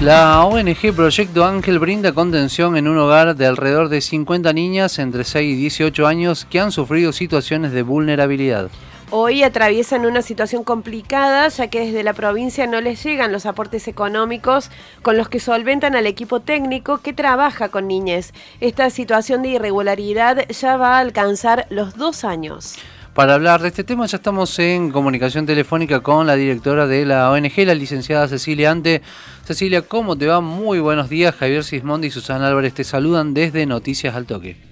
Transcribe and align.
La 0.00 0.44
ONG 0.44 0.94
Proyecto 0.94 1.44
Ángel 1.44 1.80
brinda 1.80 2.12
contención 2.12 2.76
en 2.76 2.86
un 2.86 2.98
hogar 2.98 3.34
de 3.34 3.46
alrededor 3.46 3.88
de 3.88 4.00
50 4.00 4.52
niñas 4.52 5.00
entre 5.00 5.24
6 5.24 5.54
y 5.54 5.56
18 5.56 6.06
años 6.06 6.46
que 6.48 6.60
han 6.60 6.70
sufrido 6.70 7.12
situaciones 7.12 7.72
de 7.72 7.82
vulnerabilidad. 7.82 8.70
Hoy 9.10 9.42
atraviesan 9.42 10.06
una 10.06 10.22
situación 10.22 10.62
complicada 10.62 11.48
ya 11.48 11.66
que 11.66 11.80
desde 11.80 12.04
la 12.04 12.12
provincia 12.12 12.68
no 12.68 12.80
les 12.80 13.02
llegan 13.02 13.32
los 13.32 13.44
aportes 13.44 13.88
económicos 13.88 14.70
con 15.02 15.16
los 15.16 15.28
que 15.28 15.40
solventan 15.40 15.96
al 15.96 16.06
equipo 16.06 16.38
técnico 16.38 16.98
que 16.98 17.12
trabaja 17.12 17.68
con 17.68 17.88
niñez. 17.88 18.32
Esta 18.60 18.90
situación 18.90 19.42
de 19.42 19.48
irregularidad 19.48 20.46
ya 20.48 20.76
va 20.76 20.98
a 20.98 21.00
alcanzar 21.00 21.66
los 21.70 21.96
dos 21.96 22.22
años. 22.22 22.76
Para 23.18 23.34
hablar 23.34 23.60
de 23.62 23.66
este 23.66 23.82
tema 23.82 24.06
ya 24.06 24.18
estamos 24.18 24.56
en 24.60 24.92
comunicación 24.92 25.44
telefónica 25.44 25.98
con 25.98 26.28
la 26.28 26.36
directora 26.36 26.86
de 26.86 27.04
la 27.04 27.32
ONG, 27.32 27.66
la 27.66 27.74
licenciada 27.74 28.28
Cecilia 28.28 28.70
Ante. 28.70 29.02
Cecilia, 29.44 29.82
¿cómo 29.82 30.16
te 30.16 30.28
va? 30.28 30.40
Muy 30.40 30.78
buenos 30.78 31.08
días. 31.08 31.34
Javier 31.34 31.64
Sismondi 31.64 32.06
y 32.06 32.10
Susana 32.12 32.46
Álvarez 32.46 32.74
te 32.74 32.84
saludan 32.84 33.34
desde 33.34 33.66
Noticias 33.66 34.14
al 34.14 34.26
Toque. 34.26 34.67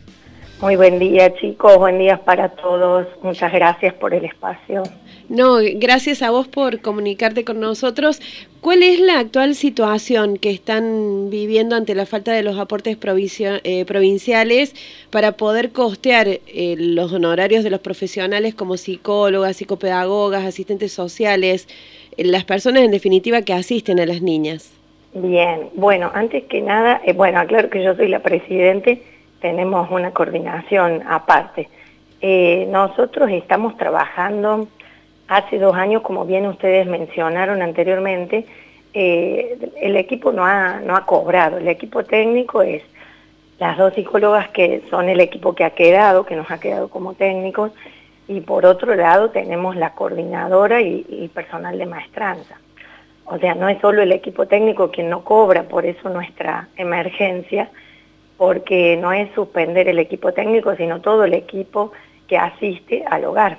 Muy 0.61 0.75
buen 0.77 0.99
día 0.99 1.35
chicos, 1.35 1.77
buen 1.77 1.99
día 1.99 2.17
para 2.17 2.49
todos. 2.49 3.07
Muchas 3.23 3.53
gracias 3.53 3.93
por 3.93 4.15
el 4.15 4.25
espacio. 4.25 4.85
No, 5.29 5.59
gracias 5.75 6.23
a 6.23 6.31
vos 6.31 6.49
por 6.49 6.81
comunicarte 6.81 7.45
con 7.45 7.61
nosotros. 7.61 8.23
¿Cuál 8.63 8.83
es 8.83 8.99
la 8.99 9.19
actual 9.19 9.55
situación 9.55 10.39
que 10.39 10.51
están 10.51 11.29
viviendo 11.29 11.77
ante 11.77 11.95
la 11.95 12.07
falta 12.07 12.33
de 12.33 12.43
los 12.43 12.59
aportes 12.59 12.97
eh, 12.97 13.85
provinciales 13.85 14.75
para 15.11 15.33
poder 15.33 15.73
costear 15.73 16.27
eh, 16.29 16.75
los 16.79 17.13
honorarios 17.13 17.63
de 17.63 17.71
los 17.71 17.81
profesionales 17.81 18.55
como 18.55 18.79
psicólogas, 18.79 19.57
psicopedagogas, 19.57 20.45
asistentes 20.45 20.91
sociales, 20.91 21.69
eh, 22.17 22.25
las 22.25 22.45
personas 22.45 22.83
en 22.83 22.93
definitiva 22.93 23.43
que 23.43 23.53
asisten 23.53 24.01
a 24.01 24.07
las 24.07 24.23
niñas? 24.23 24.73
Bien, 25.13 25.69
bueno, 25.75 26.11
antes 26.15 26.45
que 26.45 26.63
nada, 26.63 27.03
bueno, 27.15 27.41
aclaro 27.41 27.69
que 27.69 27.83
yo 27.83 27.95
soy 27.95 28.09
la 28.09 28.21
presidente, 28.21 29.03
tenemos 29.41 29.91
una 29.91 30.13
coordinación 30.13 31.03
aparte. 31.09 31.69
nosotros 32.69 33.31
estamos 33.31 33.77
trabajando 33.77 34.69
Hace 35.29 35.59
dos 35.59 35.75
años, 35.75 36.03
como 36.03 36.25
bien 36.25 36.47
ustedes 36.47 36.87
mencionaron 36.87 37.61
anteriormente, 37.61 38.47
eh, 38.95 39.59
el 39.81 39.97
equipo 39.97 40.31
no 40.31 40.47
ha, 40.47 40.79
no 40.79 40.95
ha 40.95 41.05
cobrado. 41.05 41.59
El 41.59 41.67
equipo 41.67 42.05
técnico 42.05 42.63
es 42.63 42.83
las 43.59 43.77
dos 43.77 43.95
psicólogas 43.95 44.49
que 44.51 44.83
son 44.89 45.09
el 45.09 45.19
equipo 45.19 45.55
que 45.55 45.65
ha 45.65 45.71
quedado, 45.71 46.25
que 46.25 46.37
nos 46.37 46.49
ha 46.51 46.61
quedado 46.61 46.89
como 46.89 47.15
técnicos, 47.15 47.73
y 48.29 48.41
por 48.41 48.67
otro 48.67 48.95
lado 48.95 49.31
tenemos 49.31 49.75
la 49.75 49.95
coordinadora 49.95 50.81
y, 50.81 51.29
personal 51.35 51.77
de 51.77 51.87
maestranza. 51.87 52.61
O 53.25 53.39
sea, 53.39 53.57
no 53.57 53.69
es 53.69 53.81
solo 53.81 54.03
el 54.03 54.13
equipo 54.13 54.47
técnico 54.47 54.93
quien 54.93 55.11
no 55.11 55.25
cobra, 55.25 55.65
por 55.65 55.87
eso 55.87 56.09
nuestra 56.09 56.69
emergencia, 56.77 57.69
porque 58.37 58.97
no 58.97 59.13
es 59.13 59.33
suspender 59.35 59.89
el 59.89 59.99
equipo 59.99 60.33
técnico, 60.33 60.75
sino 60.77 61.01
todo 61.01 61.25
el 61.25 61.35
equipo 61.35 61.93
que 62.29 62.37
asiste 62.37 63.05
al 63.07 63.25
hogar. 63.25 63.59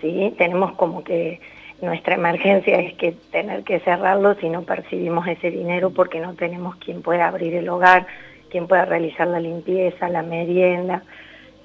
¿sí? 0.00 0.34
Tenemos 0.38 0.72
como 0.72 1.04
que 1.04 1.40
nuestra 1.80 2.14
emergencia 2.14 2.80
es 2.80 2.94
que 2.94 3.12
tener 3.30 3.64
que 3.64 3.80
cerrarlo 3.80 4.34
si 4.36 4.48
no 4.48 4.62
percibimos 4.62 5.26
ese 5.28 5.50
dinero 5.50 5.90
porque 5.90 6.20
no 6.20 6.34
tenemos 6.34 6.76
quien 6.76 7.02
pueda 7.02 7.28
abrir 7.28 7.54
el 7.54 7.68
hogar, 7.68 8.06
quien 8.50 8.66
pueda 8.66 8.84
realizar 8.84 9.28
la 9.28 9.40
limpieza, 9.40 10.08
la 10.08 10.22
merienda 10.22 11.02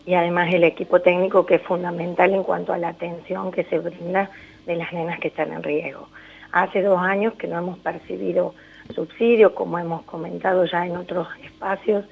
y 0.05 0.15
además 0.15 0.53
el 0.53 0.65
equipo 0.65 0.99
técnico 0.99 1.45
que 1.45 1.55
es 1.55 1.61
fundamental 1.61 2.33
en 2.33 2.43
cuanto 2.43 2.73
a 2.73 2.77
la 2.77 2.89
atención 2.89 3.51
que 3.51 3.63
se 3.63 3.79
brinda 3.79 4.29
de 4.65 4.75
las 4.75 4.91
nenas 4.93 5.19
que 5.19 5.29
están 5.29 5.53
en 5.53 5.63
riesgo. 5.63 6.09
Hace 6.51 6.81
dos 6.81 6.99
años 6.99 7.33
que 7.33 7.47
no 7.47 7.57
hemos 7.57 7.79
percibido 7.79 8.53
subsidio, 8.93 9.55
como 9.55 9.79
hemos 9.79 10.03
comentado 10.03 10.65
ya 10.65 10.85
en 10.85 10.97
otros 10.97 11.27
espacios, 11.43 12.05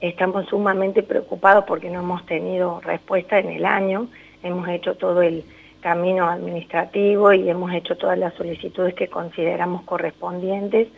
estamos 0.00 0.46
sumamente 0.46 1.02
preocupados 1.02 1.64
porque 1.64 1.90
no 1.90 2.00
hemos 2.00 2.24
tenido 2.26 2.80
respuesta 2.80 3.38
en 3.38 3.50
el 3.50 3.66
año, 3.66 4.08
hemos 4.42 4.68
hecho 4.68 4.94
todo 4.94 5.22
el 5.22 5.44
camino 5.80 6.28
administrativo 6.28 7.32
y 7.32 7.48
hemos 7.48 7.72
hecho 7.72 7.96
todas 7.96 8.18
las 8.18 8.34
solicitudes 8.34 8.94
que 8.94 9.08
consideramos 9.08 9.82
correspondientes 9.82 10.88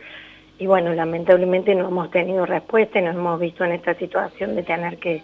y 0.61 0.67
bueno, 0.67 0.93
lamentablemente 0.93 1.73
no 1.73 1.87
hemos 1.87 2.11
tenido 2.11 2.45
respuesta 2.45 2.99
y 2.99 3.01
nos 3.01 3.15
hemos 3.15 3.39
visto 3.39 3.63
en 3.63 3.71
esta 3.71 3.95
situación 3.95 4.55
de 4.55 4.61
tener 4.61 4.99
que, 4.99 5.23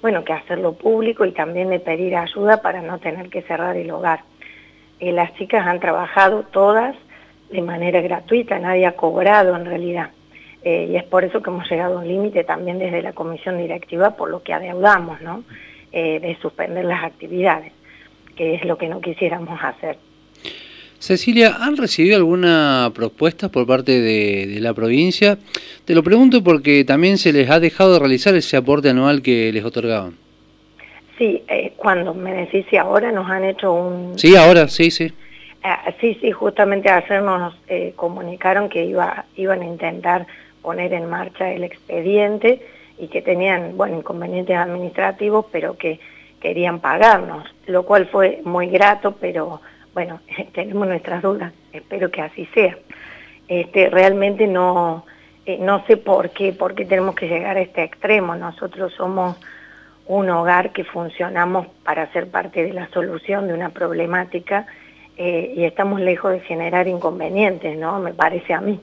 bueno, 0.00 0.24
que 0.24 0.32
hacerlo 0.32 0.72
público 0.72 1.26
y 1.26 1.32
también 1.32 1.68
de 1.68 1.80
pedir 1.80 2.16
ayuda 2.16 2.62
para 2.62 2.80
no 2.80 2.98
tener 2.98 3.28
que 3.28 3.42
cerrar 3.42 3.76
el 3.76 3.90
hogar. 3.90 4.20
Eh, 4.98 5.12
las 5.12 5.34
chicas 5.34 5.66
han 5.66 5.80
trabajado 5.80 6.44
todas 6.44 6.96
de 7.50 7.60
manera 7.60 8.00
gratuita, 8.00 8.58
nadie 8.58 8.86
ha 8.86 8.96
cobrado 8.96 9.54
en 9.54 9.66
realidad. 9.66 10.12
Eh, 10.62 10.88
y 10.90 10.96
es 10.96 11.04
por 11.04 11.24
eso 11.24 11.42
que 11.42 11.50
hemos 11.50 11.68
llegado 11.70 11.98
a 11.98 12.02
un 12.02 12.08
límite 12.08 12.44
también 12.44 12.78
desde 12.78 13.02
la 13.02 13.12
comisión 13.12 13.58
directiva 13.58 14.16
por 14.16 14.30
lo 14.30 14.42
que 14.42 14.52
adeudamos, 14.52 15.20
¿no? 15.22 15.42
Eh, 15.92 16.20
de 16.20 16.36
suspender 16.40 16.84
las 16.84 17.02
actividades 17.02 17.72
que 18.40 18.54
es 18.54 18.64
lo 18.64 18.78
que 18.78 18.88
no 18.88 19.02
quisiéramos 19.02 19.60
hacer. 19.62 19.98
Cecilia, 20.98 21.56
¿han 21.60 21.76
recibido 21.76 22.16
alguna 22.16 22.90
propuesta 22.94 23.50
por 23.50 23.66
parte 23.66 24.00
de, 24.00 24.56
la 24.60 24.72
provincia? 24.72 25.36
Te 25.84 25.94
lo 25.94 26.02
pregunto 26.02 26.42
porque 26.42 26.82
también 26.84 27.18
se 27.18 27.34
les 27.34 27.50
ha 27.50 27.60
dejado 27.60 27.92
de 27.92 27.98
realizar 27.98 28.34
ese 28.34 28.56
aporte 28.56 28.88
anual 28.88 29.20
que 29.20 29.52
les 29.52 29.62
otorgaban. 29.62 30.14
Sí, 31.18 31.42
eh, 31.48 31.74
cuando 31.76 32.14
me 32.14 32.32
decís 32.32 32.64
si 32.70 32.78
ahora 32.78 33.12
nos 33.12 33.30
han 33.30 33.44
hecho 33.44 33.74
un... 33.74 34.18
Sí, 34.18 34.34
ahora, 34.36 34.68
sí, 34.68 34.90
sí. 34.90 35.12
Ah, 35.62 35.92
sí, 36.00 36.16
sí, 36.22 36.32
justamente 36.32 36.88
ayer 36.88 37.22
nos 37.22 37.54
eh, 37.68 37.92
comunicaron 37.94 38.70
que 38.70 38.86
iba, 38.86 39.26
iban 39.36 39.60
a 39.60 39.66
intentar 39.66 40.26
poner 40.62 40.92
en 40.92 41.08
marcha 41.08 41.52
el 41.52 41.64
expediente 41.64 42.60
y 42.98 43.08
que 43.08 43.22
tenían, 43.22 43.76
bueno, 43.76 43.98
inconvenientes 43.98 44.56
administrativos, 44.56 45.46
pero 45.50 45.76
que 45.76 46.00
querían 46.40 46.80
pagarnos, 46.80 47.44
lo 47.66 47.84
cual 47.84 48.06
fue 48.06 48.40
muy 48.44 48.68
grato, 48.68 49.16
pero 49.20 49.60
bueno, 49.94 50.20
tenemos 50.52 50.86
nuestras 50.86 51.22
dudas, 51.22 51.52
espero 51.72 52.10
que 52.10 52.22
así 52.22 52.46
sea. 52.54 52.76
Este, 53.48 53.90
realmente 53.90 54.46
no, 54.46 55.04
eh, 55.44 55.58
no 55.60 55.84
sé 55.86 55.96
por 55.96 56.30
qué, 56.30 56.52
por 56.52 56.74
qué 56.74 56.84
tenemos 56.84 57.14
que 57.14 57.28
llegar 57.28 57.56
a 57.56 57.60
este 57.60 57.82
extremo. 57.82 58.36
Nosotros 58.36 58.92
somos 58.94 59.36
un 60.06 60.28
hogar 60.30 60.72
que 60.72 60.84
funcionamos 60.84 61.66
para 61.84 62.10
ser 62.12 62.30
parte 62.30 62.64
de 62.64 62.72
la 62.72 62.88
solución 62.90 63.48
de 63.48 63.54
una 63.54 63.70
problemática 63.70 64.66
eh, 65.16 65.52
y 65.56 65.64
estamos 65.64 66.00
lejos 66.00 66.32
de 66.32 66.40
generar 66.40 66.88
inconvenientes, 66.88 67.76
¿no? 67.76 67.98
Me 68.00 68.12
parece 68.14 68.54
a 68.54 68.60
mí. 68.60 68.80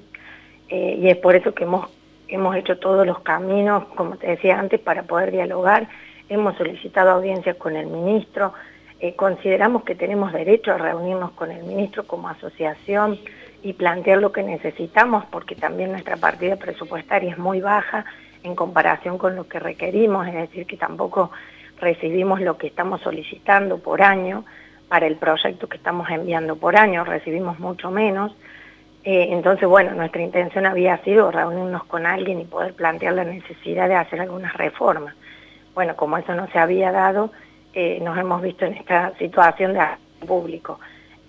Eh, 0.70 0.98
y 1.02 1.10
es 1.10 1.18
por 1.18 1.36
eso 1.36 1.54
que 1.54 1.64
hemos, 1.64 1.90
hemos 2.28 2.56
hecho 2.56 2.78
todos 2.78 3.06
los 3.06 3.20
caminos, 3.20 3.86
como 3.96 4.18
te 4.18 4.28
decía 4.28 4.60
antes, 4.60 4.80
para 4.80 5.04
poder 5.04 5.32
dialogar 5.32 5.88
hemos 6.30 6.58
solicitado 6.58 7.12
audiencias 7.12 7.56
con 7.58 7.76
el 7.76 7.88
ministro, 7.88 8.54
eh, 9.00 9.16
consideramos 9.16 9.84
que 9.84 9.96
tenemos 9.96 10.34
derecho 10.34 10.74
a 10.74 10.78
reunirnos 10.78 11.32
con 11.32 11.52
el 11.52 11.64
ministro 11.64 12.06
como 12.06 12.30
asociación 12.30 13.20
y 13.64 13.74
plantear 13.74 14.20
lo 14.20 14.32
que 14.32 14.44
necesitamos, 14.44 15.26
porque 15.26 15.56
también 15.56 15.92
nuestra 15.92 16.18
partida 16.18 16.56
presupuestaria 16.56 17.32
es 17.32 17.38
muy 17.38 17.62
baja 17.62 18.06
en 18.44 18.56
comparación 18.56 19.18
con 19.18 19.36
lo 19.36 19.48
que 19.48 19.60
requerimos, 19.60 20.28
es 20.28 20.34
decir, 20.34 20.66
que 20.66 20.78
tampoco 20.78 21.32
recibimos 21.80 22.42
lo 22.42 22.58
que 22.58 22.68
estamos 22.68 23.02
solicitando 23.02 23.78
por 23.78 24.02
año 24.02 24.46
para 24.88 25.06
el 25.06 25.18
proyecto 25.18 25.68
que 25.68 25.78
estamos 25.78 26.10
enviando 26.10 26.56
por 26.56 26.76
año, 26.76 27.04
recibimos 27.04 27.60
mucho 27.60 27.92
menos. 27.92 28.36
Eh, 29.10 29.30
entonces, 29.32 29.70
bueno, 29.70 29.92
nuestra 29.94 30.22
intención 30.22 30.66
había 30.66 30.98
sido 30.98 31.32
reunirnos 31.32 31.86
con 31.86 32.06
alguien 32.06 32.42
y 32.42 32.44
poder 32.44 32.74
plantear 32.74 33.14
la 33.14 33.24
necesidad 33.24 33.88
de 33.88 33.96
hacer 33.96 34.20
algunas 34.20 34.54
reformas 34.56 35.16
bueno, 35.74 35.96
como 35.96 36.18
eso 36.18 36.36
no 36.36 36.48
se 36.48 36.60
había 36.60 36.92
dado, 36.92 37.32
eh, 37.74 38.00
nos 38.02 38.18
hemos 38.18 38.42
visto 38.42 38.66
en 38.66 38.74
esta 38.74 39.16
situación 39.18 39.76
de 39.76 39.82
público. 40.26 40.80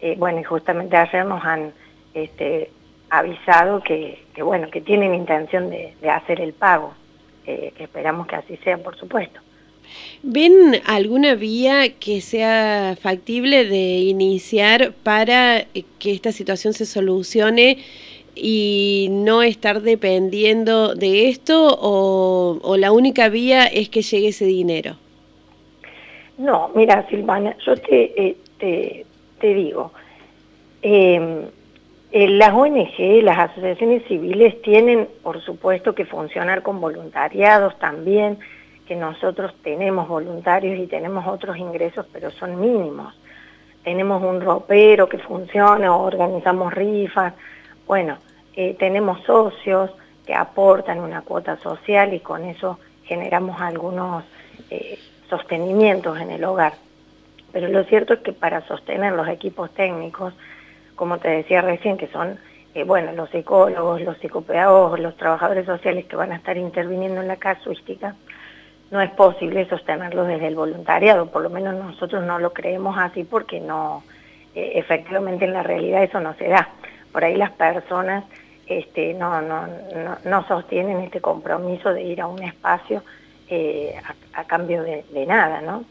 Eh, 0.01 0.17
bueno, 0.19 0.41
y 0.41 0.43
justamente 0.43 0.97
ayer 0.97 1.25
nos 1.25 1.45
han 1.45 1.73
este, 2.15 2.71
avisado 3.11 3.81
que, 3.81 4.25
bueno, 4.43 4.69
que 4.71 4.81
tienen 4.81 5.15
intención 5.15 5.71
de, 5.71 5.95
hacer 6.11 6.41
el 6.41 6.55
pago, 6.55 6.95
que 7.45 7.75
esperamos 7.79 8.27
que 8.27 8.37
así 8.37 8.57
sea, 8.57 8.79
por 8.79 8.97
supuesto. 8.97 9.39
¿Ven 10.23 10.81
alguna 10.85 11.35
vía 11.35 11.90
que 12.00 12.20
sea 12.20 12.96
factible 13.00 13.64
de 13.64 13.99
iniciar 13.99 14.93
para 15.02 15.67
que 15.99 16.12
esta 16.12 16.32
situación 16.32 16.75
se 16.75 16.87
solucione 16.87 17.79
y 18.35 19.08
no 19.11 19.43
estar 19.43 19.81
dependiendo 19.82 20.94
de 20.94 21.29
esto 21.29 21.79
o, 21.81 22.76
la 22.76 22.93
única 22.93 23.29
vía 23.29 23.67
es 23.67 23.88
que 23.88 24.02
llegue 24.02 24.29
ese 24.29 24.44
dinero? 24.44 24.96
No, 26.37 26.70
mira 26.75 27.06
Silvana, 27.08 27.56
yo 27.64 27.76
te, 27.76 28.37
eh, 28.61 29.05
te, 29.40 29.55
digo, 29.55 29.93
em, 30.82 31.46
eh, 32.12 32.29
las 32.29 32.55
ONG, 32.55 33.23
las 33.23 33.50
asociaciones 33.50 34.05
civiles 34.06 34.61
tienen 34.62 35.08
por 35.23 35.40
supuesto 35.43 35.94
que 35.94 36.05
funcionar 36.05 36.62
con 36.62 36.81
voluntariados 36.81 37.76
también, 37.79 38.38
que 38.88 38.96
nosotros 38.96 39.55
tenemos 39.62 40.08
voluntarios 40.08 40.79
y 40.79 40.87
tenemos 40.87 41.26
otros 41.26 41.58
ingresos, 41.58 42.06
pero 42.11 42.31
son 42.31 42.58
mínimos. 42.58 43.14
Tenemos 43.85 44.23
un 44.23 44.40
ropero 44.40 45.11
que 45.11 45.19
funciona, 45.19 45.94
organizamos 45.94 46.73
rifas, 46.73 47.35
bueno, 47.87 48.17
eh, 48.55 48.75
tenemos 48.79 49.23
socios 49.25 49.90
que 50.26 50.35
aportan 50.35 51.00
una 51.00 51.20
cuota 51.20 51.58
social 51.58 52.14
y 52.14 52.20
con 52.20 52.44
eso 52.46 52.79
generamos 53.05 53.61
algunos 53.61 54.25
eh, 54.70 54.99
sostenimientos 55.29 56.19
en 56.19 56.31
el 56.31 56.43
hogar. 56.44 56.73
Pero 57.52 57.69
lo 57.69 57.85
cierto 57.85 58.14
es 58.14 58.20
que 58.20 58.32
para 58.32 58.67
sostener 58.67 59.12
los 59.12 59.29
equipos 59.29 59.70
técnicos, 59.75 60.32
como 60.96 61.19
te 61.19 61.29
decía 61.29 61.61
recién, 61.61 61.99
que 61.99 62.08
son 62.08 62.38
eh, 62.75 62.85
bueno, 62.85 63.12
los 63.12 63.29
psicólogos, 63.31 64.00
los 64.00 64.17
psicopedagogos, 64.19 64.99
los 64.99 65.17
trabajadores 65.17 65.67
sociales 65.67 66.06
que 66.06 66.17
van 66.17 66.32
a 66.32 66.37
estar 66.37 66.56
interviniendo 66.56 67.20
en 67.20 67.29
la 67.29 67.37
casuística, 67.37 68.14
no 68.90 69.00
es 69.00 69.11
posible 69.11 69.69
sostenerlos 69.69 70.26
desde 70.26 70.46
el 70.46 70.55
voluntariado, 70.55 71.26
por 71.26 71.43
lo 71.43 71.50
menos 71.50 71.75
nosotros 71.75 72.25
no 72.25 72.38
lo 72.38 72.52
creemos 72.52 72.96
así 72.99 73.25
porque 73.25 73.61
no, 73.61 74.02
eh, 74.55 74.73
efectivamente 74.75 75.44
en 75.44 75.52
la 75.52 75.62
realidad 75.62 76.02
eso 76.02 76.20
no 76.20 76.35
se 76.35 76.49
da. 76.49 76.69
Por 77.12 77.25
ahí 77.25 77.37
las 77.37 77.52
personas 77.52 78.25
este, 78.67 79.14
no, 79.14 79.40
no, 79.40 79.67
no, 80.25 80.46
sostienen 80.46 81.00
este 81.00 81.20
compromiso 81.20 81.93
de 81.93 82.02
ir 82.02 82.20
a 82.20 82.26
un 82.26 82.43
espacio 82.43 83.02
eh, 83.49 83.94
a, 84.35 84.44
cambio 84.44 84.82
de, 84.82 85.05
de, 85.11 85.26
nada, 85.26 85.61
¿no? 85.62 85.85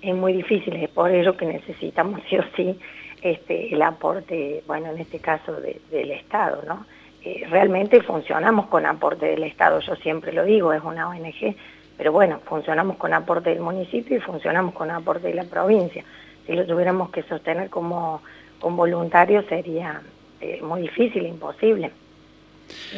Es 0.00 0.14
muy 0.14 0.32
difícil, 0.32 0.76
es 0.76 0.88
por 0.88 1.10
ello 1.10 1.36
que 1.36 1.46
necesitamos 1.46 2.20
sí 2.30 2.38
o 2.38 2.44
sí 2.56 2.78
este, 3.22 3.74
el 3.74 3.82
aporte, 3.82 4.62
bueno, 4.66 4.90
en 4.90 4.98
este 4.98 5.18
caso 5.18 5.60
del 5.60 6.10
Estado, 6.12 6.62
¿no? 6.66 6.86
Eh, 7.22 7.46
realmente 7.50 8.00
funcionamos 8.00 8.66
con 8.68 8.86
aporte 8.86 9.26
del 9.26 9.44
Estado, 9.44 9.80
yo 9.80 9.94
siempre 9.96 10.32
lo 10.32 10.44
digo, 10.44 10.72
es 10.72 10.82
una 10.82 11.08
ONG, 11.08 11.54
pero 12.00 12.12
bueno, 12.12 12.40
funcionamos 12.46 12.96
con 12.96 13.12
aporte 13.12 13.50
del 13.50 13.60
municipio 13.60 14.16
y 14.16 14.20
funcionamos 14.20 14.72
con 14.72 14.90
aporte 14.90 15.28
de 15.28 15.34
la 15.34 15.44
provincia. 15.44 16.02
Si 16.46 16.54
lo 16.54 16.64
tuviéramos 16.64 17.10
que 17.10 17.22
sostener 17.24 17.68
como 17.68 18.22
con 18.58 18.74
voluntarios 18.74 19.44
sería 19.50 20.00
eh, 20.40 20.62
muy 20.62 20.80
difícil, 20.80 21.26
imposible. 21.26 21.90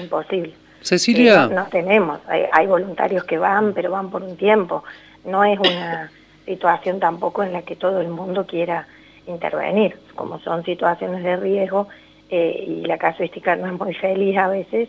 Imposible. 0.01 0.55
Cecilia. 0.83 1.49
Eh, 1.51 1.53
no, 1.53 1.67
tenemos, 1.67 2.21
hay, 2.29 2.45
hay, 2.53 2.69
voluntarios 2.69 3.25
que 3.25 3.39
van, 3.39 3.73
pero 3.73 3.91
van 3.91 4.09
por 4.09 4.23
un 4.23 4.37
tiempo. 4.37 4.85
No 5.25 5.43
es 5.43 5.59
una 5.59 6.09
situación 6.47 7.01
tampoco 7.01 7.43
en 7.43 7.53
la 7.55 7.63
que 7.63 7.75
todo 7.75 8.01
el 8.01 8.09
mundo 8.09 8.47
quiera 8.47 8.87
intervenir. 9.27 9.99
Como 10.15 10.39
son 10.39 10.65
situaciones 10.65 11.25
de 11.25 11.37
riesgo 11.39 11.89
eh, 12.31 12.67
y 12.69 12.85
la 12.87 12.99
casuística 12.99 13.57
no 13.57 13.67
es 13.67 13.73
muy 13.73 13.95
feliz 13.95 14.39
a 14.39 14.47
veces, 14.47 14.89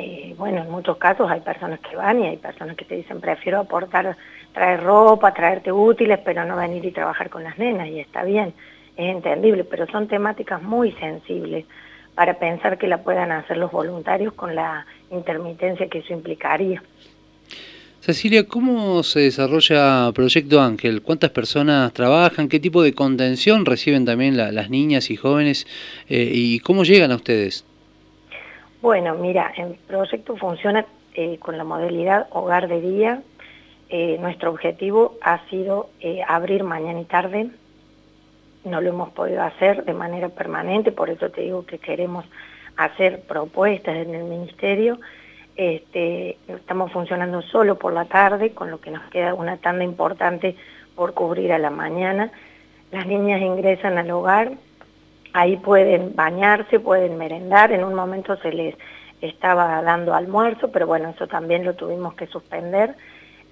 eh, 0.00 0.34
bueno, 0.38 0.62
en 0.62 0.70
muchos 0.70 0.96
casos 0.96 1.30
hay 1.30 1.40
personas 1.40 1.78
que 1.80 1.94
van 1.94 2.22
y 2.22 2.26
hay 2.26 2.36
personas 2.38 2.76
que 2.76 2.84
te 2.84 2.96
dicen 2.96 3.20
prefiero 3.20 3.60
aportar, 3.60 4.16
traer 4.54 4.82
ropa, 4.82 5.34
traerte 5.34 5.70
útiles, 5.70 6.18
pero 6.24 6.44
no 6.44 6.56
venir 6.56 6.84
y 6.84 6.90
trabajar 6.90 7.28
con 7.28 7.44
las 7.44 7.58
nenas 7.58 7.88
y 7.88 8.00
está 8.00 8.24
bien, 8.24 8.54
es 8.96 9.14
entendible, 9.14 9.64
pero 9.64 9.86
son 9.88 10.08
temáticas 10.08 10.62
muy 10.62 10.92
sensibles 10.92 11.66
para 12.14 12.38
pensar 12.38 12.78
que 12.78 12.88
la 12.88 13.02
puedan 13.02 13.30
hacer 13.30 13.58
los 13.58 13.70
voluntarios 13.70 14.32
con 14.32 14.54
la 14.54 14.86
intermitencia 15.10 15.88
que 15.88 15.98
eso 15.98 16.12
implicaría. 16.12 16.82
Cecilia, 18.00 18.46
¿cómo 18.46 19.02
se 19.02 19.20
desarrolla 19.20 20.10
Proyecto 20.14 20.62
Ángel? 20.62 21.02
¿Cuántas 21.02 21.30
personas 21.30 21.92
trabajan? 21.92 22.48
¿Qué 22.48 22.58
tipo 22.58 22.82
de 22.82 22.94
contención 22.94 23.66
reciben 23.66 24.06
también 24.06 24.38
las 24.38 24.70
niñas 24.70 25.10
y 25.10 25.16
jóvenes? 25.16 25.66
Eh, 26.08 26.30
¿Y 26.32 26.60
cómo 26.60 26.84
llegan 26.84 27.12
a 27.12 27.16
ustedes? 27.16 27.66
Bueno, 28.82 29.14
mira, 29.14 29.52
el 29.56 29.74
proyecto 29.74 30.36
funciona 30.36 30.86
eh, 31.14 31.38
con 31.38 31.58
la 31.58 31.64
modalidad 31.64 32.28
hogar 32.30 32.68
de 32.68 32.80
día. 32.80 33.22
Eh, 33.88 34.18
nuestro 34.20 34.50
objetivo 34.50 35.16
ha 35.20 35.46
sido 35.48 35.90
abrir 36.26 36.62
mañana 36.62 37.00
y 37.00 37.04
tarde. 37.04 37.50
No 38.64 38.80
lo 38.80 38.90
hemos 38.90 39.10
podido 39.10 39.42
hacer 39.42 39.84
de 39.84 39.94
manera 39.94 40.28
permanente, 40.28 40.92
por 40.92 41.10
eso 41.10 41.30
te 41.30 41.42
digo 41.42 41.66
que 41.66 41.78
queremos 41.78 42.24
hacer 42.76 43.22
propuestas 43.22 43.96
en 43.96 44.14
el 44.14 44.24
Ministerio 44.24 44.98
este, 45.60 46.38
estamos 46.48 46.90
funcionando 46.90 47.42
solo 47.42 47.76
por 47.76 47.92
la 47.92 48.06
tarde, 48.06 48.52
con 48.52 48.70
lo 48.70 48.80
que 48.80 48.90
nos 48.90 49.02
queda 49.10 49.34
una 49.34 49.58
tanda 49.58 49.84
importante 49.84 50.56
por 50.96 51.12
cubrir 51.12 51.52
a 51.52 51.58
la 51.58 51.68
mañana. 51.68 52.30
Las 52.90 53.06
niñas 53.06 53.42
ingresan 53.42 53.98
al 53.98 54.10
hogar, 54.10 54.52
ahí 55.32 55.56
pueden 55.56 56.14
bañarse, 56.14 56.80
pueden 56.80 57.18
merendar, 57.18 57.72
en 57.72 57.84
un 57.84 57.94
momento 57.94 58.36
se 58.38 58.52
les 58.52 58.74
estaba 59.20 59.82
dando 59.82 60.14
almuerzo, 60.14 60.70
pero 60.70 60.86
bueno, 60.86 61.10
eso 61.10 61.26
también 61.26 61.64
lo 61.64 61.74
tuvimos 61.74 62.14
que 62.14 62.26
suspender, 62.26 62.94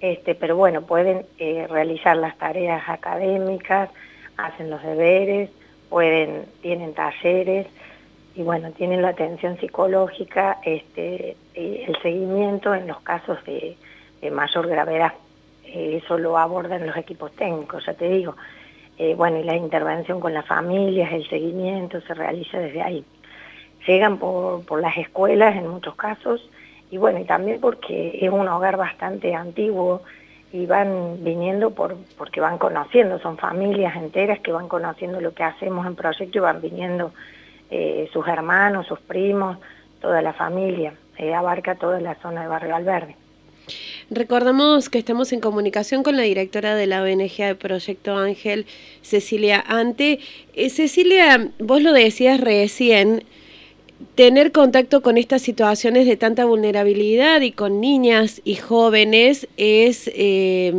este, 0.01 0.35
pero 0.35 0.55
bueno, 0.55 0.81
pueden 0.81 1.25
eh, 1.37 1.67
realizar 1.69 2.17
las 2.17 2.37
tareas 2.37 2.87
académicas, 2.87 3.89
hacen 4.37 4.69
los 4.69 4.81
deberes, 4.81 5.49
pueden, 5.89 6.45
tienen 6.61 6.93
talleres, 6.93 7.67
y 8.35 8.43
bueno, 8.43 8.71
tienen 8.71 9.01
la 9.01 9.09
atención 9.09 9.57
psicológica, 9.59 10.59
este, 10.63 11.35
el 11.53 11.95
seguimiento 12.01 12.73
en 12.73 12.87
los 12.87 13.01
casos 13.01 13.37
de, 13.43 13.75
mayor 14.31 14.67
gravedad. 14.67 15.13
Eh, 15.65 16.01
eso 16.03 16.17
lo 16.17 16.37
abordan 16.37 16.87
los 16.87 16.95
equipos 16.95 17.31
técnicos, 17.33 17.85
ya 17.85 17.93
te 17.93 18.07
digo. 18.07 18.35
Eh, 18.99 19.15
bueno, 19.15 19.37
y 19.39 19.43
la 19.43 19.55
intervención 19.55 20.19
con 20.19 20.33
las 20.33 20.45
familias, 20.45 21.13
el 21.13 21.27
seguimiento 21.29 22.01
se 22.01 22.13
realiza 22.13 22.59
desde 22.59 22.81
ahí. 22.81 23.05
Llegan 23.87 24.17
por, 24.17 24.65
por 24.65 24.81
las 24.81 24.97
escuelas 24.97 25.55
en 25.55 25.67
muchos 25.69 25.95
casos 25.95 26.49
y 26.91 26.97
bueno, 26.97 27.19
y 27.19 27.23
también 27.23 27.61
porque 27.61 28.19
es 28.21 28.29
un 28.29 28.47
hogar 28.49 28.75
bastante 28.75 29.33
antiguo 29.33 30.01
y 30.51 30.65
van 30.65 31.23
viniendo 31.23 31.71
por, 31.71 31.95
porque 32.17 32.41
van 32.41 32.57
conociendo, 32.57 33.19
son 33.19 33.37
familias 33.37 33.95
enteras 33.95 34.39
que 34.39 34.51
van 34.51 34.67
conociendo 34.67 35.21
lo 35.21 35.33
que 35.33 35.43
hacemos 35.43 35.87
en 35.87 35.95
proyecto 35.95 36.37
y 36.37 36.41
van 36.41 36.59
viniendo 36.59 37.13
eh, 37.69 38.09
sus 38.11 38.27
hermanos, 38.27 38.87
sus 38.87 38.99
primos, 38.99 39.59
toda 40.01 40.21
la 40.21 40.33
familia, 40.33 40.93
eh, 41.17 41.33
abarca 41.33 41.75
toda 41.75 42.01
la 42.01 42.15
zona 42.15 42.41
de 42.41 42.47
Barrio 42.47 42.75
Alverde. 42.75 43.15
Recordamos 44.11 44.89
que 44.89 44.97
estamos 44.97 45.31
en 45.33 45.39
comunicación 45.39 46.01
con 46.01 46.17
la 46.17 46.23
directora 46.23 46.75
de 46.75 46.87
la 46.87 47.03
ONG 47.03 47.37
de 47.37 47.53
Proyecto 47.53 48.17
Ángel, 48.17 48.65
Cecilia 49.03 49.63
Ante. 49.67 50.19
Eh, 50.55 50.71
Cecilia, 50.71 51.51
vos 51.59 51.83
lo 51.83 51.93
decías 51.93 52.39
recién, 52.39 53.23
tener 54.15 54.51
contacto 54.51 55.01
con 55.01 55.17
estas 55.17 55.41
situaciones 55.41 56.05
de 56.05 56.17
tanta 56.17 56.45
vulnerabilidad 56.45 57.41
y 57.41 57.51
con 57.51 57.81
niñas 57.81 58.41
y 58.43 58.55
jóvenes 58.55 59.47
es 59.57 60.09
eh, 60.13 60.73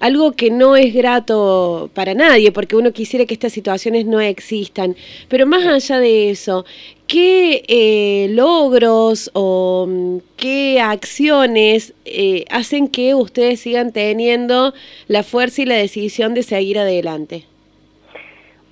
algo 0.00 0.32
que 0.32 0.50
no 0.50 0.76
es 0.76 0.94
grato 0.94 1.90
para 1.94 2.14
nadie, 2.14 2.52
porque 2.52 2.76
uno 2.76 2.92
quisiera 2.92 3.26
que 3.26 3.34
estas 3.34 3.52
situaciones 3.52 4.06
no 4.06 4.20
existan. 4.20 4.96
Pero 5.28 5.46
más 5.46 5.66
allá 5.66 6.00
de 6.00 6.30
eso, 6.30 6.64
¿qué 7.06 7.64
eh, 7.68 8.28
logros 8.30 9.30
o 9.34 9.86
mm, 9.88 10.18
qué 10.36 10.80
acciones 10.80 11.92
eh, 12.04 12.44
hacen 12.50 12.88
que 12.88 13.14
ustedes 13.14 13.60
sigan 13.60 13.92
teniendo 13.92 14.74
la 15.06 15.22
fuerza 15.22 15.62
y 15.62 15.66
la 15.66 15.76
decisión 15.76 16.34
de 16.34 16.42
seguir 16.42 16.78
adelante? 16.78 17.46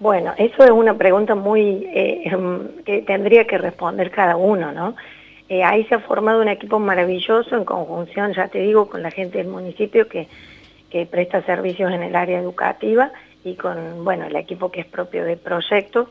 Bueno, 0.00 0.32
eso 0.38 0.64
es 0.64 0.70
una 0.70 0.96
pregunta 0.96 1.34
muy 1.34 1.86
eh, 1.92 2.22
em, 2.24 2.82
que 2.86 3.02
tendría 3.02 3.46
que 3.46 3.58
responder 3.58 4.10
cada 4.10 4.34
uno, 4.34 4.72
¿no? 4.72 4.96
Eh, 5.50 5.62
ahí 5.62 5.84
se 5.84 5.94
ha 5.94 5.98
formado 5.98 6.40
un 6.40 6.48
equipo 6.48 6.78
maravilloso 6.78 7.54
en 7.54 7.66
conjunción, 7.66 8.32
ya 8.32 8.48
te 8.48 8.60
digo, 8.60 8.88
con 8.88 9.02
la 9.02 9.10
gente 9.10 9.36
del 9.36 9.48
municipio 9.48 10.08
que, 10.08 10.26
que 10.88 11.04
presta 11.04 11.42
servicios 11.42 11.92
en 11.92 12.02
el 12.02 12.16
área 12.16 12.40
educativa 12.40 13.12
y 13.44 13.56
con, 13.56 14.02
bueno, 14.02 14.24
el 14.24 14.36
equipo 14.36 14.70
que 14.70 14.80
es 14.80 14.86
propio 14.86 15.22
del 15.22 15.36
proyecto, 15.36 16.08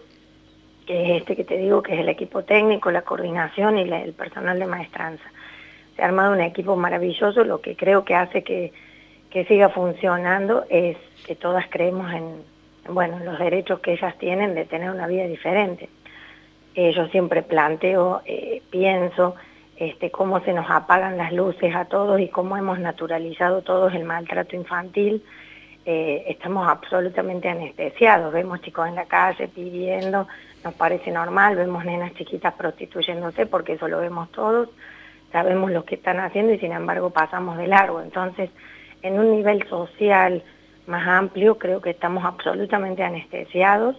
que 0.86 1.16
es 1.16 1.22
este 1.22 1.36
que 1.36 1.44
te 1.44 1.58
digo, 1.58 1.82
que 1.82 1.96
es 1.96 2.02
el 2.02 2.10
equipo 2.10 2.44
técnico, 2.44 2.92
la 2.92 3.02
coordinación 3.02 3.80
y 3.80 3.92
el 3.92 4.14
personal 4.14 4.60
de 4.60 4.68
maestranza. 4.68 5.24
Se 5.96 6.04
ha 6.04 6.06
armado 6.06 6.34
un 6.34 6.42
equipo 6.42 6.76
maravilloso, 6.76 7.44
lo 7.44 7.60
que 7.60 7.76
creo 7.76 8.06
que 8.06 8.14
hace 8.14 8.44
que, 8.44 8.72
que 9.32 9.46
siga 9.46 9.70
funcionando 9.70 10.66
es 10.70 10.96
que 11.26 11.34
todas 11.34 11.66
creemos 11.70 12.14
en 12.14 12.59
bueno, 12.90 13.20
los 13.20 13.40
derechos 13.40 13.80
que 13.80 13.94
ellas 13.94 14.18
tienen 14.18 14.56
de 14.56 14.66
tener 14.66 14.90
una 14.90 15.08
vida 15.08 15.26
diferente. 15.26 15.90
Eh, 16.76 16.94
yo 16.94 17.08
siempre 17.08 17.42
planteo, 17.42 18.22
eh, 18.26 18.62
pienso, 18.70 19.36
este, 19.78 20.12
cómo 20.12 20.42
se 20.42 20.54
nos 20.54 20.70
apagan 20.70 21.18
las 21.18 21.32
luces 21.32 21.74
a 21.76 21.86
todos 21.86 22.20
y 22.20 22.28
cómo 22.28 22.58
hemos 22.58 22.80
naturalizado 22.80 23.62
todos 23.62 23.94
el 23.94 24.04
maltrato 24.04 24.56
infantil. 24.56 25.24
Eh, 25.86 26.26
estamos 26.28 26.68
absolutamente 26.68 27.50
anestesiados, 27.50 28.34
vemos 28.34 28.62
chicos 28.62 28.88
en 28.88 28.96
la 28.96 29.06
calle 29.06 29.48
pidiendo, 29.48 30.28
nos 30.64 30.74
parece 30.74 31.12
normal, 31.12 31.56
vemos 31.56 31.86
nenas 31.86 32.14
chiquitas 32.14 32.54
prostituyéndose 32.54 33.46
porque 33.46 33.74
eso 33.74 33.88
lo 33.88 34.00
vemos 34.00 34.30
todos, 34.32 34.70
sabemos 35.32 35.72
lo 35.72 35.86
que 35.86 35.96
están 35.96 36.20
haciendo 36.20 36.54
y 36.54 36.60
sin 36.60 36.74
embargo 36.74 37.10
pasamos 37.10 37.58
de 37.58 37.68
largo. 37.68 38.02
Entonces, 38.02 38.50
en 39.02 39.18
un 39.18 39.32
nivel 39.32 39.68
social, 39.68 40.44
más 40.90 41.08
amplio, 41.08 41.58
creo 41.58 41.82
que 41.82 41.92
estamos 41.92 42.26
absolutamente 42.26 43.04
anestesiados 43.04 43.96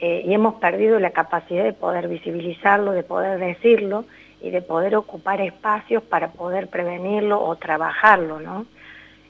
eh, 0.00 0.22
y 0.24 0.32
hemos 0.32 0.54
perdido 0.54 0.98
la 1.00 1.10
capacidad 1.10 1.64
de 1.64 1.72
poder 1.72 2.08
visibilizarlo, 2.08 2.92
de 2.92 3.02
poder 3.02 3.38
decirlo 3.38 4.04
y 4.40 4.50
de 4.50 4.62
poder 4.62 4.96
ocupar 4.96 5.40
espacios 5.40 6.02
para 6.02 6.30
poder 6.30 6.68
prevenirlo 6.68 7.42
o 7.42 7.56
trabajarlo, 7.56 8.40
¿no? 8.40 8.66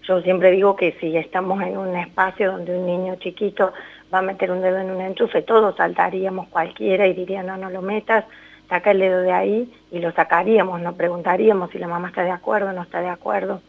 Yo 0.03 0.21
siempre 0.23 0.51
digo 0.51 0.77
que 0.77 0.93
si 1.01 1.17
estamos 1.17 1.61
en 1.63 1.77
un 1.77 1.97
espacio 1.97 2.53
donde 2.53 2.79
un 2.79 2.87
niño 2.87 3.17
chiquito 3.17 3.73
va 4.13 4.19
a 4.19 4.23
meter 4.23 4.51
un 4.51 4.63
dedo 4.63 4.79
en 4.79 4.91
un 4.91 5.01
enchufe, 5.01 5.43
todos 5.43 5.77
saltaríamos 5.77 6.49
cualquiera 6.49 7.07
y 7.07 7.15
diría 7.15 7.43
no, 7.43 7.57
no 7.57 7.69
lo 7.71 7.83
metas, 7.83 8.25
saca 8.69 8.91
el 8.91 9.01
dedo 9.01 9.21
de 9.23 9.33
ahí 9.33 9.73
y 9.91 9.99
lo 9.99 10.13
sacaríamos, 10.13 10.81
nos 10.81 10.95
preguntaríamos 10.95 11.71
si 11.71 11.79
la 11.79 11.89
mamá 11.89 12.09
está 12.09 12.23
de 12.23 12.31
acuerdo 12.31 12.71
o 12.71 12.73
no 12.73 12.83
está 12.83 13.01
de 13.01 13.09
acuerdo, 13.09 13.61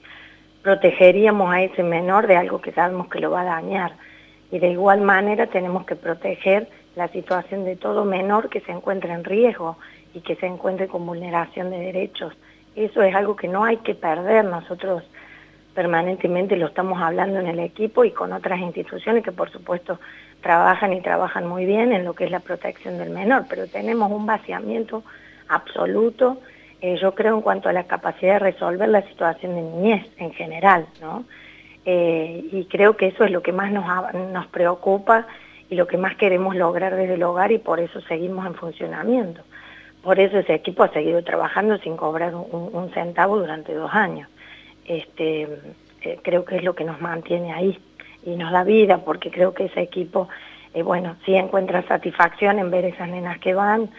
protegeríamos 0.61 1.53
a 1.53 1.61
ese 1.61 1.83
menor 1.83 2.27
de 2.27 2.37
algo 2.37 2.61
que 2.61 2.71
sabemos 2.71 3.07
que 3.07 3.19
lo 3.19 3.31
va 3.31 3.41
a 3.41 3.61
dañar. 3.61 3.93
Y 4.51 4.59
de 4.59 4.69
igual 4.69 5.01
manera 5.01 5.47
tenemos 5.47 5.85
que 5.85 5.95
proteger 5.95 6.67
la 6.95 7.07
situación 7.09 7.65
de 7.65 7.75
todo 7.75 8.03
menor 8.05 8.49
que 8.49 8.61
se 8.61 8.71
encuentre 8.71 9.13
en 9.13 9.23
riesgo 9.23 9.77
y 10.13 10.21
que 10.21 10.35
se 10.35 10.47
encuentre 10.47 10.87
con 10.87 11.05
vulneración 11.05 11.69
de 11.69 11.79
derechos. 11.79 12.33
Eso 12.75 13.01
es 13.03 13.15
algo 13.15 13.35
que 13.35 13.47
no 13.47 13.63
hay 13.63 13.77
que 13.77 13.95
perder. 13.95 14.45
Nosotros 14.45 15.03
permanentemente 15.73 16.57
lo 16.57 16.67
estamos 16.67 17.01
hablando 17.01 17.39
en 17.39 17.47
el 17.47 17.59
equipo 17.59 18.03
y 18.03 18.11
con 18.11 18.33
otras 18.33 18.59
instituciones 18.59 19.23
que 19.23 19.31
por 19.31 19.49
supuesto 19.49 19.99
trabajan 20.41 20.93
y 20.93 21.01
trabajan 21.01 21.47
muy 21.47 21.65
bien 21.65 21.93
en 21.93 22.05
lo 22.05 22.13
que 22.13 22.25
es 22.25 22.31
la 22.31 22.39
protección 22.39 22.97
del 22.97 23.09
menor, 23.09 23.45
pero 23.49 23.67
tenemos 23.67 24.11
un 24.11 24.25
vaciamiento 24.25 25.03
absoluto, 25.47 26.39
eh, 26.81 26.97
yo 27.01 27.13
creo 27.13 27.35
en 27.35 27.41
cuanto 27.41 27.67
a 27.67 27.73
la 27.73 27.83
capacidad 27.83 28.33
de 28.33 28.39
resolver 28.39 28.87
la 28.87 29.01
situación 29.01 29.55
de 29.55 29.61
niñez 29.61 30.07
en 30.17 30.31
general, 30.33 30.85
¿no? 31.01 31.25
Eh, 31.85 32.47
y 32.51 32.65
creo 32.65 32.95
que 32.95 33.07
eso 33.07 33.25
es 33.25 33.31
lo 33.31 33.41
que 33.41 33.51
más 33.51 33.71
nos, 33.71 33.85
nos 34.13 34.47
preocupa 34.47 35.27
y 35.69 35.75
lo 35.75 35.87
que 35.87 35.97
más 35.97 36.15
queremos 36.15 36.55
lograr 36.55 36.95
desde 36.95 37.15
el 37.15 37.23
hogar 37.23 37.51
y 37.51 37.57
por 37.57 37.79
eso 37.79 37.99
seguimos 38.01 38.45
en 38.45 38.55
funcionamiento. 38.55 39.41
Por 40.03 40.19
eso 40.19 40.39
ese 40.39 40.53
equipo 40.53 40.83
ha 40.83 40.93
seguido 40.93 41.21
trabajando 41.23 41.77
sin 41.79 41.97
cobrar 41.97 42.33
un, 42.33 42.91
centavo 42.93 43.37
durante 43.37 43.73
dos 43.73 43.91
años. 43.93 44.29
Este, 44.85 45.47
eh, 46.01 46.19
creo 46.23 46.45
que 46.45 46.57
es 46.57 46.63
lo 46.63 46.75
que 46.75 46.85
nos 46.85 47.01
mantiene 47.01 47.51
ahí 47.51 47.77
y 48.23 48.35
nos 48.37 48.51
da 48.53 48.63
vida 48.63 48.99
porque 48.99 49.31
creo 49.31 49.53
que 49.53 49.65
ese 49.65 49.81
equipo, 49.81 50.29
bueno, 50.85 51.17
sí 51.25 51.35
encuentra 51.35 51.83
satisfacción 51.83 52.59
en 52.59 52.71
ver 52.71 52.85
esas 52.85 53.09
nenas 53.09 53.39
que 53.39 53.53
van 53.53 53.89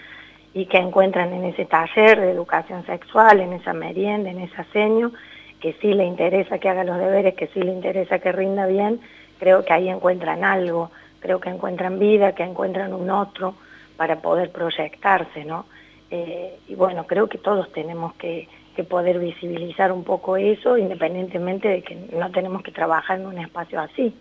y 0.53 0.67
que 0.67 0.79
encuentran 0.79 1.33
en 1.33 1.45
ese 1.45 1.65
taller 1.65 2.21
de 2.21 2.31
educación 2.31 2.85
sexual, 2.87 3.41
en 3.41 3.53
esa 3.53 3.73
merienda, 3.73 4.31
en 4.31 4.41
ese 4.41 4.61
aseño, 4.61 5.13
que 5.61 5.75
sí 5.75 5.93
le 5.93 6.05
interesa 6.05 6.59
que 6.59 6.69
haga 6.69 6.85
los 6.85 6.99
deberes, 6.99 7.35
que 7.35 7.47
sí 7.49 7.61
le 7.61 7.73
interesa 7.73 8.19
que 8.19 8.33
rinda 8.33 8.67
bien, 8.67 9.01
creo 9.39 9.65
que 9.65 9.73
ahí 9.73 9.89
encuentran 9.89 10.43
algo, 10.45 10.91
creo 11.21 11.41
que 11.41 11.51
encuentran 11.51 11.99
vida, 11.99 12.35
que 12.35 12.43
encuentran 12.43 12.93
un 12.93 13.11
otro 13.11 13.55
para 13.97 14.17
poder 14.17 14.51
proyectarse, 14.51 15.45
¿no? 15.45 15.67
Eh, 16.11 16.59
y 16.67 16.75
bueno, 16.75 17.07
creo 17.07 17.29
que 17.29 17.39
todos 17.39 17.71
tenemos 17.73 18.15
que, 18.15 18.49
poder 18.89 19.19
visibilizar 19.19 19.93
un 19.93 20.05
poco 20.05 20.39
eso, 20.39 20.79
independientemente 20.79 21.69
de 21.69 21.83
que 21.83 21.95
no 21.95 22.31
tenemos 22.31 22.63
que 22.63 22.73
trabajar 22.73 23.21
en 23.21 23.27
un 23.27 23.37
espacio 23.37 23.79
así, 23.79 24.15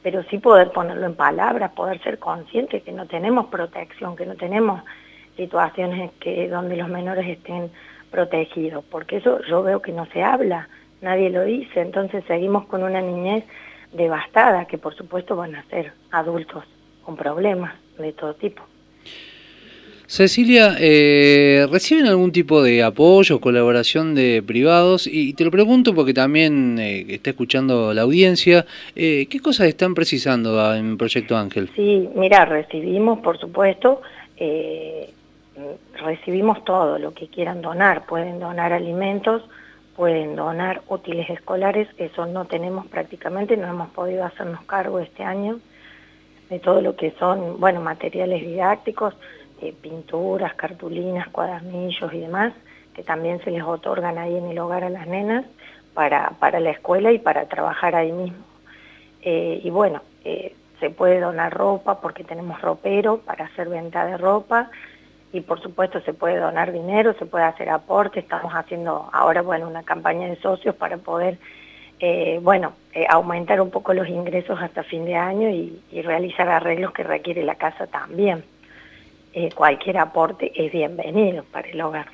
pero 0.00 0.22
sí 0.30 0.38
poder 0.38 0.70
ponerlo 0.70 1.06
en 1.06 1.16
palabras, 1.16 1.72
poder 1.72 2.00
ser 2.00 2.20
conscientes 2.20 2.84
que 2.84 2.92
no 2.92 3.06
tenemos 3.06 3.46
protección, 3.46 4.14
que 4.14 4.26
no 4.26 4.36
tenemos 4.36 4.84
situaciones 5.40 6.10
que 6.20 6.48
donde 6.48 6.76
los 6.76 6.90
menores 6.90 7.26
estén 7.26 7.70
protegidos, 8.10 8.84
porque 8.90 9.16
eso 9.16 9.40
yo 9.48 9.62
veo 9.62 9.80
que 9.80 9.90
no 9.92 10.04
se 10.12 10.22
habla, 10.22 10.68
nadie 11.00 11.30
lo 11.30 11.44
dice, 11.44 11.80
entonces 11.80 12.22
seguimos 12.28 12.66
con 12.66 12.82
una 12.82 13.00
niñez 13.00 13.44
devastada, 13.92 14.66
que 14.66 14.76
por 14.76 14.94
supuesto 14.94 15.36
van 15.36 15.54
a 15.54 15.64
ser 15.70 15.92
adultos 16.10 16.64
con 17.02 17.16
problemas 17.16 17.72
de 17.98 18.12
todo 18.12 18.34
tipo. 18.34 18.62
Cecilia, 20.06 20.74
eh, 20.78 21.66
¿reciben 21.70 22.06
algún 22.06 22.32
tipo 22.32 22.62
de 22.62 22.82
apoyo 22.82 23.36
o 23.36 23.40
colaboración 23.40 24.14
de 24.14 24.42
privados? 24.44 25.06
Y 25.06 25.32
te 25.34 25.44
lo 25.44 25.52
pregunto 25.52 25.94
porque 25.94 26.12
también 26.12 26.78
eh, 26.80 27.06
está 27.08 27.30
escuchando 27.30 27.94
la 27.94 28.02
audiencia. 28.02 28.66
Eh, 28.96 29.26
¿Qué 29.30 29.38
cosas 29.38 29.68
están 29.68 29.94
precisando 29.94 30.74
en 30.74 30.98
Proyecto 30.98 31.36
Ángel? 31.36 31.70
Sí, 31.76 32.08
mira, 32.16 32.44
recibimos, 32.44 33.20
por 33.20 33.38
supuesto, 33.38 34.02
recibimos 35.94 36.64
todo 36.64 36.98
lo 36.98 37.14
que 37.14 37.28
quieran 37.28 37.62
donar. 37.62 38.06
Pueden 38.06 38.40
donar 38.40 38.72
alimentos, 38.72 39.42
pueden 39.96 40.36
donar 40.36 40.82
útiles 40.88 41.28
escolares, 41.30 41.88
eso 41.98 42.26
no 42.26 42.46
tenemos 42.46 42.86
prácticamente, 42.86 43.56
no 43.56 43.66
hemos 43.68 43.90
podido 43.90 44.24
hacernos 44.24 44.62
cargo 44.64 44.98
este 44.98 45.22
año 45.22 45.60
de 46.48 46.58
todo 46.58 46.80
lo 46.80 46.96
que 46.96 47.12
son, 47.12 47.60
bueno, 47.60 47.80
materiales 47.80 48.40
didácticos, 48.42 49.14
eh, 49.60 49.74
pinturas, 49.80 50.54
cartulinas, 50.54 51.28
cuadernillos 51.28 52.12
y 52.12 52.20
demás, 52.20 52.52
que 52.94 53.02
también 53.02 53.42
se 53.44 53.50
les 53.50 53.62
otorgan 53.62 54.18
ahí 54.18 54.36
en 54.36 54.46
el 54.46 54.58
hogar 54.58 54.84
a 54.84 54.90
las 54.90 55.06
nenas 55.06 55.44
para, 55.94 56.30
para 56.40 56.60
la 56.60 56.70
escuela 56.70 57.12
y 57.12 57.18
para 57.18 57.46
trabajar 57.46 57.94
ahí 57.94 58.10
mismo. 58.10 58.44
Eh, 59.22 59.60
y 59.62 59.70
bueno, 59.70 60.02
eh, 60.24 60.54
se 60.80 60.90
puede 60.90 61.20
donar 61.20 61.52
ropa 61.52 62.00
porque 62.00 62.24
tenemos 62.24 62.60
ropero 62.60 63.18
para 63.18 63.44
hacer 63.44 63.68
venta 63.68 64.06
de 64.06 64.16
ropa 64.16 64.70
y 65.32 65.40
por 65.40 65.60
supuesto 65.60 66.00
se 66.00 66.12
puede 66.12 66.38
donar 66.38 66.72
dinero, 66.72 67.14
se 67.14 67.26
puede 67.26 67.44
hacer 67.44 67.68
aporte, 67.68 68.20
estamos 68.20 68.52
haciendo 68.52 69.08
ahora 69.12 69.42
bueno 69.42 69.68
una 69.68 69.82
campaña 69.82 70.28
de 70.28 70.36
socios 70.36 70.74
para 70.74 70.96
poder 70.98 71.38
bueno, 72.40 72.72
aumentar 73.10 73.60
un 73.60 73.70
poco 73.70 73.92
los 73.92 74.08
ingresos 74.08 74.58
hasta 74.58 74.82
fin 74.82 75.04
de 75.04 75.16
año 75.16 75.50
y, 75.50 75.82
y 75.92 76.00
realizar 76.00 76.48
arreglos 76.48 76.92
que 76.92 77.02
requiere 77.02 77.42
la 77.42 77.56
casa 77.56 77.86
también. 77.88 78.42
Eh, 79.32 79.50
cualquier 79.54 79.98
aporte 79.98 80.50
es 80.56 80.72
bienvenido 80.72 81.44
para 81.44 81.68
el 81.68 81.80
hogar. 81.80 82.06